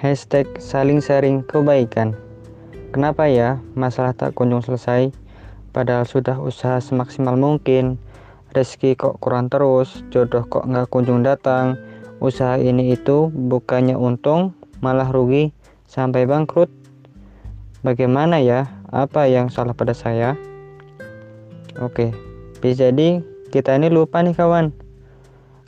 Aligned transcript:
Hashtag 0.00 0.48
saling 0.56 1.04
sharing 1.04 1.44
kebaikan. 1.44 2.16
Kenapa 2.88 3.28
ya 3.28 3.60
masalah 3.76 4.16
tak 4.16 4.32
kunjung 4.32 4.64
selesai? 4.64 5.12
Padahal 5.76 6.08
sudah 6.08 6.40
usaha 6.40 6.80
semaksimal 6.80 7.36
mungkin. 7.36 8.00
Rezeki 8.56 8.96
kok 8.96 9.20
kurang 9.20 9.52
terus, 9.52 10.00
jodoh 10.08 10.48
kok 10.48 10.64
nggak 10.64 10.88
kunjung 10.88 11.20
datang. 11.20 11.76
Usaha 12.16 12.56
ini 12.56 12.96
itu 12.96 13.28
bukannya 13.28 13.92
untung, 13.92 14.56
malah 14.80 15.12
rugi 15.12 15.52
sampai 15.84 16.24
bangkrut. 16.24 16.72
Bagaimana 17.84 18.40
ya? 18.40 18.72
Apa 18.88 19.28
yang 19.28 19.52
salah 19.52 19.76
pada 19.76 19.92
saya? 19.92 20.32
Oke, 21.76 22.16
bisa 22.64 22.88
jadi 22.88 23.20
kita 23.52 23.76
ini 23.76 23.92
lupa 23.92 24.24
nih 24.24 24.32
kawan. 24.32 24.72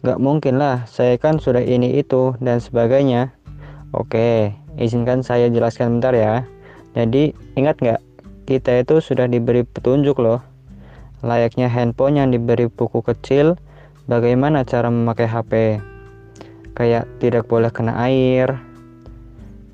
Gak 0.00 0.16
mungkin 0.24 0.56
lah, 0.56 0.88
saya 0.88 1.20
kan 1.20 1.36
sudah 1.36 1.60
ini 1.60 2.00
itu 2.00 2.32
dan 2.40 2.64
sebagainya. 2.64 3.41
Oke, 3.92 4.56
izinkan 4.80 5.20
saya 5.20 5.52
jelaskan 5.52 6.00
bentar 6.00 6.16
ya. 6.16 6.34
Jadi, 6.96 7.36
ingat 7.56 7.76
nggak? 7.80 8.00
Kita 8.48 8.80
itu 8.80 9.04
sudah 9.04 9.28
diberi 9.28 9.62
petunjuk 9.62 10.16
loh. 10.18 10.40
Layaknya 11.22 11.68
handphone 11.68 12.18
yang 12.18 12.32
diberi 12.32 12.66
buku 12.66 13.04
kecil, 13.04 13.54
bagaimana 14.10 14.64
cara 14.64 14.88
memakai 14.88 15.28
HP. 15.28 15.52
Kayak 16.72 17.04
tidak 17.20 17.46
boleh 17.46 17.68
kena 17.68 17.94
air, 18.00 18.58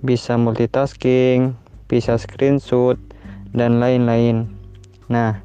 bisa 0.03 0.35
multitasking, 0.35 1.55
bisa 1.87 2.19
screenshot, 2.19 2.99
dan 3.55 3.81
lain-lain. 3.81 4.51
Nah, 5.09 5.41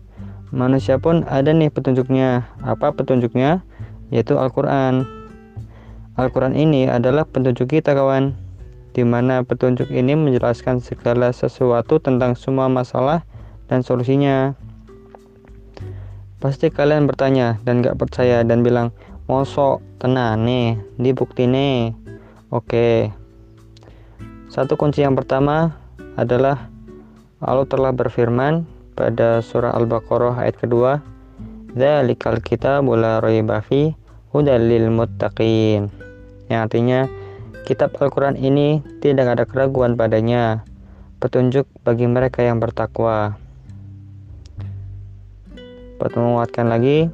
manusia 0.51 0.99
pun 0.99 1.23
ada 1.29 1.53
nih 1.53 1.71
petunjuknya. 1.71 2.43
Apa 2.65 2.91
petunjuknya? 2.91 3.63
yaitu 4.13 4.37
Al-Quran. 4.37 5.09
Al-Quran 6.13 6.53
ini 6.53 6.85
adalah 6.85 7.25
petunjuk 7.25 7.73
kita 7.73 7.97
kawan, 7.97 8.37
di 8.94 9.02
mana 9.02 9.41
petunjuk 9.41 9.89
ini 9.89 10.13
menjelaskan 10.13 10.80
segala 10.80 11.33
sesuatu 11.33 11.97
tentang 11.97 12.38
semua 12.38 12.69
masalah 12.69 13.25
dan 13.66 13.81
solusinya. 13.81 14.53
Pasti 16.38 16.69
kalian 16.69 17.09
bertanya 17.09 17.58
dan 17.66 17.81
gak 17.81 17.97
percaya 17.97 18.45
dan 18.45 18.61
bilang, 18.61 18.94
mosok 19.25 19.81
tenang 19.97 20.45
nih, 20.45 20.77
dibukti 21.02 21.49
nih. 21.49 21.95
Oke. 22.53 23.09
Satu 24.53 24.77
kunci 24.77 25.02
yang 25.02 25.17
pertama 25.17 25.73
adalah 26.14 26.69
Allah 27.41 27.66
telah 27.66 27.89
berfirman 27.89 28.69
pada 28.94 29.41
surah 29.41 29.73
Al-Baqarah 29.73 30.38
ayat 30.38 30.61
kedua, 30.61 31.02
"Dzalikal 31.73 32.45
kitabul 32.45 33.02
la 33.02 33.17
raiba 33.17 33.66
hudalil 34.30 34.89
muttaqin 34.94 35.89
yang 36.49 36.69
artinya 36.69 37.09
kitab 37.64 37.95
Al-Quran 37.95 38.36
ini 38.36 38.83
tidak 39.00 39.39
ada 39.39 39.44
keraguan 39.47 39.95
padanya. 39.95 40.67
Petunjuk 41.23 41.64
bagi 41.88 42.03
mereka 42.03 42.44
yang 42.44 42.59
bertakwa. 42.59 43.39
Buat 45.95 46.14
menguatkan 46.20 46.67
lagi 46.67 47.08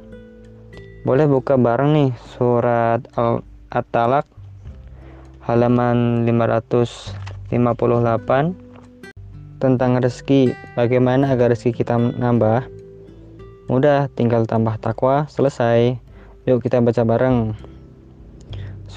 boleh 1.06 1.24
buka 1.30 1.54
bareng 1.54 1.94
nih 1.94 2.10
surat 2.36 3.00
Al-Talak 3.14 4.26
halaman 5.46 6.26
558 6.28 7.54
tentang 9.62 9.90
rezeki. 10.02 10.52
Bagaimana 10.74 11.30
agar 11.30 11.54
rezeki 11.54 11.86
kita 11.86 11.94
nambah 11.96 12.66
mudah 13.70 14.10
tinggal 14.18 14.50
tambah 14.50 14.74
takwa 14.82 15.30
selesai. 15.30 15.94
Yuk 16.50 16.58
kita 16.58 16.82
baca 16.82 17.06
bareng. 17.06 17.54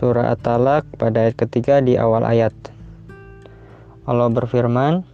Surah 0.04 0.36
At-Talak 0.36 1.00
pada 1.00 1.24
ayat 1.24 1.40
ketiga 1.40 1.80
di 1.80 1.96
awal 1.96 2.28
ayat. 2.28 2.52
Allah 4.04 4.28
berfirman, 4.28 5.08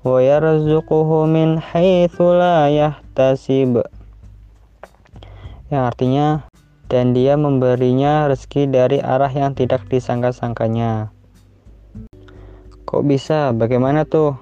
Wa 0.00 0.18
yarzuquhu 0.24 1.28
min 1.28 1.60
haitsu 1.60 2.32
la 2.32 2.72
yahtasib. 2.72 3.84
Yang 5.68 5.84
artinya 5.84 6.48
dan 6.88 7.12
dia 7.12 7.36
memberinya 7.36 8.24
rezeki 8.24 8.72
dari 8.72 9.04
arah 9.04 9.28
yang 9.28 9.52
tidak 9.52 9.84
disangka-sangkanya. 9.92 11.12
Kok 12.88 13.04
bisa? 13.04 13.52
Bagaimana 13.52 14.08
tuh? 14.08 14.40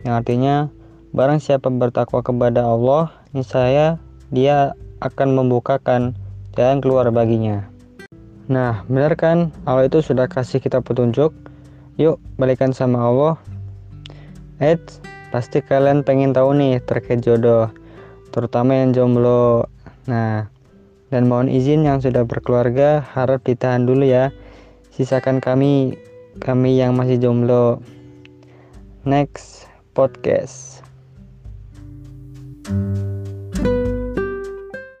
Yang 0.01 0.13
artinya 0.17 0.73
barang 1.13 1.37
siapa 1.37 1.69
bertakwa 1.69 2.25
kepada 2.25 2.65
Allah, 2.65 3.13
niscaya 3.37 4.01
dia 4.33 4.73
akan 5.01 5.33
membukakan 5.37 6.17
dan 6.57 6.81
keluar 6.81 7.05
baginya. 7.13 7.76
Nah, 8.47 8.87
benar 8.87 9.19
kan? 9.19 9.51
Allah 9.67 9.91
itu 9.91 9.99
sudah 9.99 10.31
kasih 10.31 10.63
kita 10.63 10.79
petunjuk. 10.79 11.35
Yuk, 11.99 12.15
balikan 12.39 12.71
sama 12.71 13.03
Allah. 13.03 13.35
Eh, 14.63 14.79
pasti 15.35 15.59
kalian 15.59 16.07
pengen 16.07 16.31
tahu 16.31 16.55
nih 16.55 16.79
terkait 16.79 17.19
jodoh, 17.19 17.67
terutama 18.31 18.79
yang 18.79 18.95
jomblo. 18.95 19.67
Nah, 20.07 20.47
dan 21.11 21.27
mohon 21.27 21.51
izin 21.51 21.83
yang 21.83 21.99
sudah 21.99 22.23
berkeluarga 22.23 23.03
harap 23.03 23.43
ditahan 23.43 23.83
dulu 23.83 24.07
ya. 24.07 24.31
Sisakan 24.95 25.43
kami 25.43 25.99
kami 26.39 26.79
yang 26.79 26.95
masih 26.95 27.19
jomblo. 27.19 27.83
Next 29.03 29.67
podcast. 29.91 30.79
thank 32.67 32.97
you 32.99 33.16